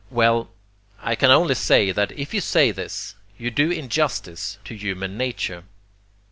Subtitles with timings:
[0.09, 0.49] Well,
[0.99, 5.63] I can only say that if you say this, you do injustice to human nature.